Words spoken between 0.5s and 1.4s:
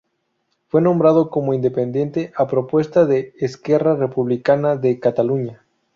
Fue nombrado